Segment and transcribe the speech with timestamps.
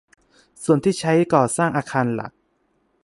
[0.63, 2.31] ส่วนที่ใช้ก่อสร้างอาคารหลัก